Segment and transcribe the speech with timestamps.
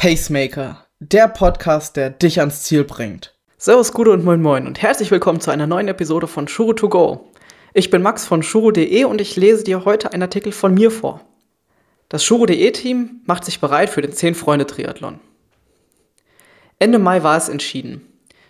[0.00, 3.34] Pacemaker, der Podcast, der dich ans Ziel bringt.
[3.58, 6.88] Servus, Gude und Moin Moin und herzlich willkommen zu einer neuen Episode von Shuro to
[6.88, 7.28] Go.
[7.74, 11.20] Ich bin Max von Shuro.de und ich lese dir heute einen Artikel von mir vor.
[12.08, 15.20] Das Shuro.de Team macht sich bereit für den 10-Freunde-Triathlon.
[16.78, 18.00] Ende Mai war es entschieden.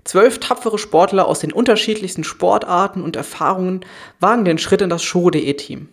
[0.05, 3.85] Zwölf tapfere Sportler aus den unterschiedlichsten Sportarten und Erfahrungen
[4.21, 5.89] wagen den Schritt in das Shuro.de Team.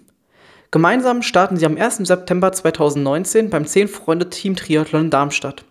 [0.72, 1.98] Gemeinsam starten sie am 1.
[2.00, 5.64] September 2019 beim 10-Freunde-Team Triathlon in Darmstadt.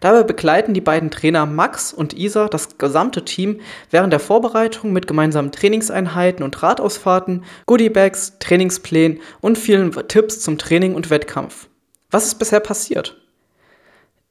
[0.00, 5.06] Dabei begleiten die beiden Trainer Max und Isa das gesamte Team während der Vorbereitung mit
[5.06, 11.68] gemeinsamen Trainingseinheiten und Radausfahrten, Goodiebags, Trainingsplänen und vielen Tipps zum Training und Wettkampf.
[12.10, 13.20] Was ist bisher passiert?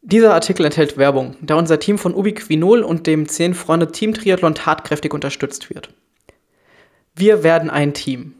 [0.02, 5.14] Dieser Artikel enthält Werbung, da unser Team von Ubiquinol und dem 10-Freunde Team Triathlon tatkräftig
[5.14, 5.94] unterstützt wird.
[7.16, 8.34] Wir werden ein Team.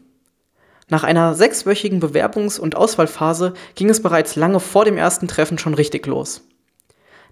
[0.90, 5.74] Nach einer sechswöchigen Bewerbungs- und Auswahlphase ging es bereits lange vor dem ersten Treffen schon
[5.74, 6.42] richtig los.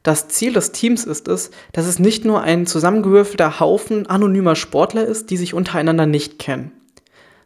[0.05, 5.05] Das Ziel des Teams ist es, dass es nicht nur ein zusammengewürfelter Haufen anonymer Sportler
[5.05, 6.70] ist, die sich untereinander nicht kennen,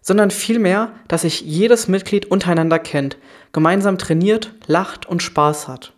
[0.02, 3.16] sondern vielmehr, dass sich jedes Mitglied untereinander kennt,
[3.52, 5.94] gemeinsam trainiert, lacht und Spaß hat.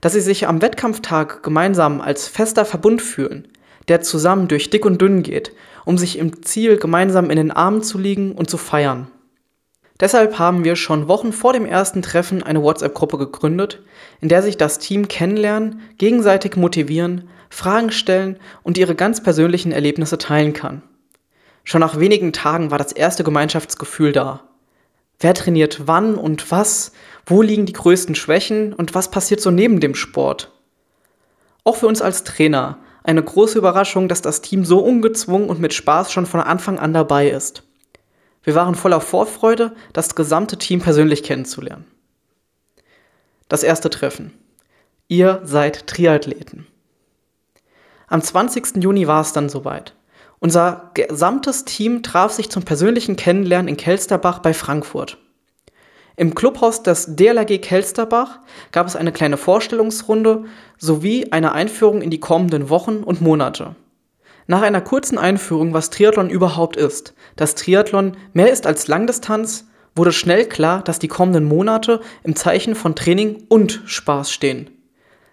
[0.00, 3.48] Dass sie sich am Wettkampftag gemeinsam als fester Verbund fühlen,
[3.88, 5.52] der zusammen durch dick und dünn geht,
[5.84, 9.10] um sich im Ziel gemeinsam in den Armen zu liegen und zu feiern.
[10.00, 13.82] Deshalb haben wir schon Wochen vor dem ersten Treffen eine WhatsApp-Gruppe gegründet,
[14.20, 20.18] in der sich das Team kennenlernen, gegenseitig motivieren, Fragen stellen und ihre ganz persönlichen Erlebnisse
[20.18, 20.82] teilen kann.
[21.64, 24.44] Schon nach wenigen Tagen war das erste Gemeinschaftsgefühl da.
[25.20, 26.92] Wer trainiert wann und was?
[27.26, 30.52] Wo liegen die größten Schwächen und was passiert so neben dem Sport?
[31.64, 35.74] Auch für uns als Trainer eine große Überraschung, dass das Team so ungezwungen und mit
[35.74, 37.64] Spaß schon von Anfang an dabei ist.
[38.42, 41.86] Wir waren voller Vorfreude, das gesamte Team persönlich kennenzulernen.
[43.48, 44.32] Das erste Treffen.
[45.08, 46.66] Ihr seid Triathleten.
[48.06, 48.82] Am 20.
[48.82, 49.94] Juni war es dann soweit.
[50.38, 55.18] Unser gesamtes Team traf sich zum persönlichen Kennenlernen in Kelsterbach bei Frankfurt.
[56.16, 58.40] Im Clubhaus des DLRG Kelsterbach
[58.72, 60.46] gab es eine kleine Vorstellungsrunde
[60.76, 63.76] sowie eine Einführung in die kommenden Wochen und Monate.
[64.50, 70.10] Nach einer kurzen Einführung, was Triathlon überhaupt ist, dass Triathlon mehr ist als Langdistanz, wurde
[70.10, 74.70] schnell klar, dass die kommenden Monate im Zeichen von Training und Spaß stehen.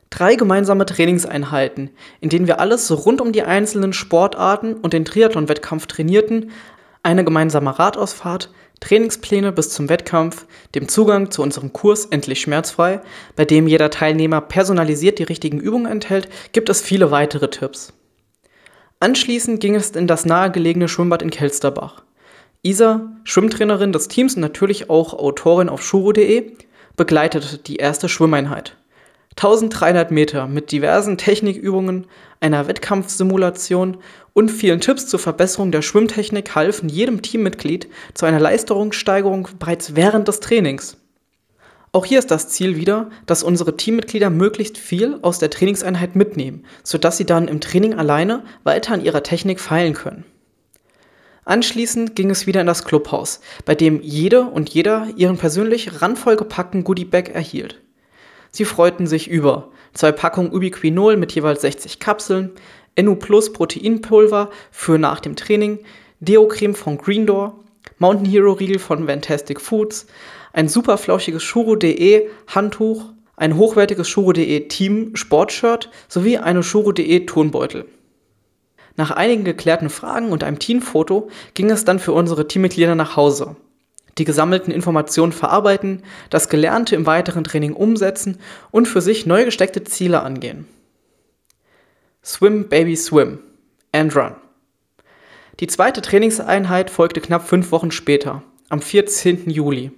[0.10, 5.88] Drei gemeinsame Trainingseinheiten, in denen wir alles rund um die einzelnen Sportarten und den Triathlon-Wettkampf
[5.88, 6.52] trainierten,
[7.02, 8.52] eine gemeinsame Radausfahrt,
[8.82, 10.46] Trainingspläne bis zum Wettkampf,
[10.76, 13.00] dem Zugang zu unserem Kurs Endlich Schmerzfrei,
[13.38, 17.94] bei dem jeder Teilnehmer personalisiert die richtigen Übungen enthält, gibt es viele weitere Tipps.
[19.00, 22.04] Anschließend ging es in das nahegelegene Schwimmbad in Kelsterbach.
[22.64, 26.54] Isa, Schwimmtrainerin des Teams und natürlich auch Autorin auf shuro.de,
[26.96, 28.76] begleitete die erste Schwimmeinheit.
[29.38, 32.08] 1300 Meter mit diversen Technikübungen,
[32.40, 33.98] einer Wettkampfsimulation
[34.34, 40.30] und vielen Tipps zur Verbesserung der Schwimmtechnik halfen jedem Teammitglied zu einer Leistungssteigerung bereits während
[40.30, 40.98] des Trainings.
[41.96, 46.66] Auch hier ist das Ziel wieder, dass unsere Teammitglieder möglichst viel aus der Trainingseinheit mitnehmen,
[46.84, 50.26] sodass sie dann im Training alleine weiter an ihrer Technik feilen können.
[51.46, 56.36] Anschließend ging es wieder in das Clubhaus, bei dem jede und jeder ihren persönlich randvoll
[56.36, 57.82] gepackten Goodiebag erhielt.
[58.52, 62.52] Sie freuten sich über zwei Packungen Ubiquinol mit jeweils 60 Kapseln,
[63.00, 65.80] NU Plus Proteinpulver für nach dem Training,
[66.20, 67.64] Deo-Creme von Green Door,
[68.00, 70.08] Mountain Hero Riegel von Fantastic Foods,
[70.56, 77.86] ein super flauschiges Shuro.de Handtuch, ein hochwertiges Shuro.de Team Sportshirt sowie eine Shuro.de Turnbeutel.
[78.96, 83.58] Nach einigen geklärten Fragen und einem Teamfoto ging es dann für unsere Teammitglieder nach Hause.
[84.18, 88.38] Die gesammelten Informationen verarbeiten, das Gelernte im weiteren Training umsetzen
[88.72, 90.68] und für sich neu gesteckte Ziele angehen.
[92.24, 93.40] Swim Baby Swim
[93.92, 94.36] and Run.
[95.60, 99.50] Die zweite Trainingseinheit folgte knapp fünf Wochen später, am 14.
[99.50, 99.92] Juli.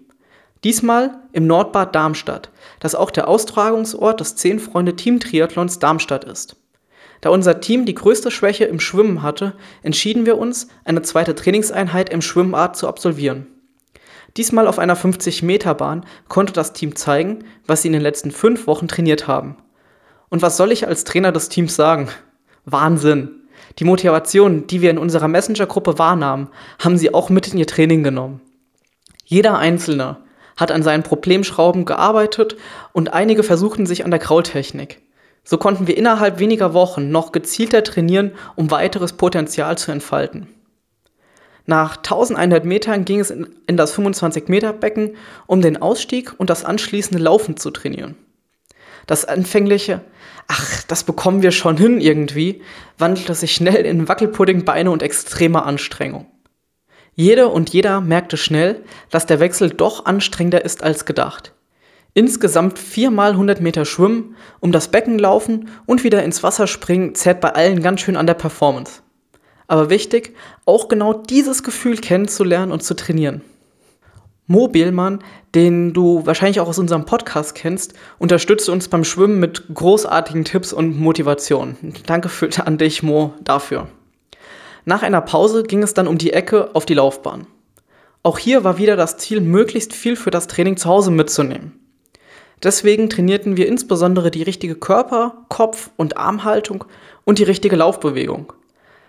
[0.64, 2.50] Diesmal im Nordbad Darmstadt,
[2.80, 6.56] das auch der Austragungsort des 10 Freunde Team Triathlons Darmstadt ist.
[7.22, 12.10] Da unser Team die größte Schwäche im Schwimmen hatte, entschieden wir uns, eine zweite Trainingseinheit
[12.10, 13.48] im Schwimmart zu absolvieren.
[14.36, 18.88] Diesmal auf einer 50-Meter-Bahn konnte das Team zeigen, was sie in den letzten fünf Wochen
[18.88, 19.58] trainiert haben.
[20.30, 22.10] Und was soll ich als Trainer des Teams sagen?
[22.66, 23.32] Wahnsinn!
[23.80, 26.50] Die Motivation, die wir in unserer Messenger-Gruppe wahrnahmen,
[26.80, 28.42] haben sie auch mit in ihr Training genommen.
[29.26, 30.18] Jeder Einzelne,
[30.58, 32.58] hat an seinen Problemschrauben gearbeitet
[32.92, 35.02] und einige versuchten sich an der Kraultechnik.
[35.44, 40.48] So konnten wir innerhalb weniger Wochen noch gezielter trainieren, um weiteres Potenzial zu entfalten.
[41.66, 45.16] Nach 1100 Metern ging es in, das 25 Meter Becken,
[45.46, 48.16] um den Ausstieg und das anschließende Laufen zu trainieren.
[49.06, 50.02] Das anfängliche,
[50.48, 52.62] ach, das bekommen wir schon hin irgendwie,
[52.98, 56.26] wandelte sich schnell in Wackelpuddingbeine und extreme Anstrengung.
[57.20, 61.52] Jede und jeder merkte schnell, dass der Wechsel doch anstrengender ist als gedacht.
[62.14, 67.42] Insgesamt viermal 100 Meter schwimmen, um das Becken laufen und wieder ins Wasser springen zerrt
[67.42, 69.02] bei allen ganz schön an der Performance.
[69.68, 70.36] Aber wichtig,
[70.66, 73.42] auch genau dieses Gefühl kennenzulernen und zu trainieren.
[74.46, 75.24] Mo Bielmann,
[75.56, 80.72] den du wahrscheinlich auch aus unserem Podcast kennst, unterstützt uns beim Schwimmen mit großartigen Tipps
[80.72, 81.78] und Motivation.
[82.06, 83.88] Danke für, an dich, Mo, dafür.
[84.88, 87.46] Nach einer Pause ging es dann um die Ecke auf die Laufbahn.
[88.24, 91.78] Auch hier war wieder das Ziel, möglichst viel für das Training zu Hause mitzunehmen.
[92.64, 96.86] Deswegen trainierten wir insbesondere die richtige Körper-, Kopf- und Armhaltung
[97.26, 98.54] und die richtige Laufbewegung.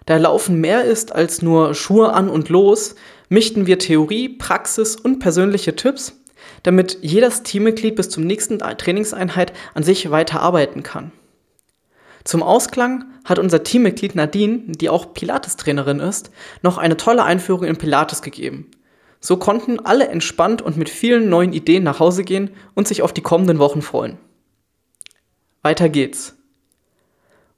[0.04, 2.96] Da Laufen mehr ist als nur Schuhe an und los,
[3.28, 6.20] mischten wir Theorie, Praxis und persönliche Tipps,
[6.64, 11.12] damit jedes Teammitglied bis zum nächsten Trainingseinheit an sich weiter arbeiten kann.
[12.28, 16.30] Zum Ausklang hat unser Teammitglied Nadine, die auch Pilates-Trainerin ist,
[16.60, 18.70] noch eine tolle Einführung in Pilates gegeben.
[19.18, 23.14] So konnten alle entspannt und mit vielen neuen Ideen nach Hause gehen und sich auf
[23.14, 24.18] die kommenden Wochen freuen.
[25.62, 26.36] Weiter geht's.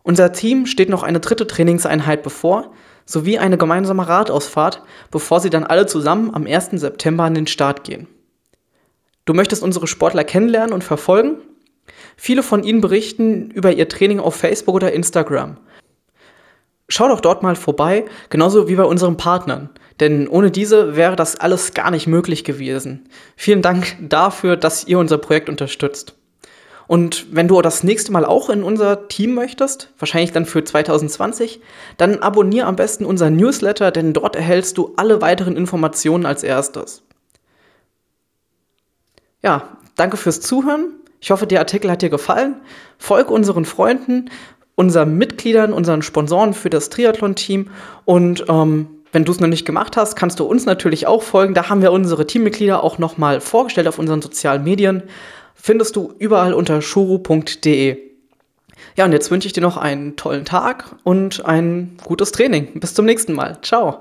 [0.04, 2.72] Unser Team steht noch eine dritte Trainingseinheit bevor,
[3.04, 6.68] sowie eine gemeinsame Radausfahrt, bevor sie dann alle zusammen am 1.
[6.74, 8.06] September an den Start gehen.
[9.24, 11.38] Du möchtest unsere Sportler kennenlernen und verfolgen?
[12.16, 15.56] Viele von ihnen berichten über ihr Training auf Facebook oder Instagram.
[16.88, 19.70] Schau doch dort mal vorbei, genauso wie bei unseren Partnern,
[20.00, 23.08] denn ohne diese wäre das alles gar nicht möglich gewesen.
[23.36, 26.16] Vielen Dank dafür, dass ihr unser Projekt unterstützt.
[26.90, 31.60] Und wenn du das nächste Mal auch in unser Team möchtest, wahrscheinlich dann für 2020,
[31.96, 37.04] dann abonniere am besten unseren Newsletter, denn dort erhältst du alle weiteren Informationen als erstes.
[39.40, 40.99] Ja, danke fürs Zuhören.
[41.20, 42.56] Ich hoffe, der Artikel hat dir gefallen.
[42.98, 44.30] Folge unseren Freunden,
[44.74, 47.70] unseren Mitgliedern, unseren Sponsoren für das Triathlon-Team
[48.04, 51.52] und ähm, wenn du es noch nicht gemacht hast, kannst du uns natürlich auch folgen.
[51.52, 55.02] Da haben wir unsere Teammitglieder auch nochmal vorgestellt auf unseren sozialen Medien
[55.60, 57.98] findest du überall unter shuru.de.
[58.96, 62.80] Ja, und jetzt wünsche ich dir noch einen tollen Tag und ein gutes Training.
[62.80, 63.58] Bis zum nächsten Mal.
[63.62, 64.00] Ciao.